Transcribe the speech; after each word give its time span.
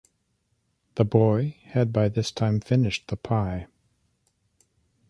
The 0.95 1.05
boy 1.05 1.57
had 1.63 1.93
by 1.93 2.09
this 2.09 2.31
time 2.31 2.59
finished 2.59 3.07
the 3.07 3.15
pie. 3.17 3.67